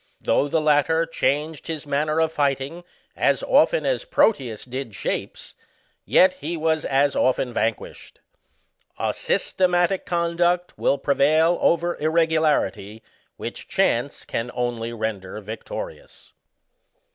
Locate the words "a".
8.97-9.13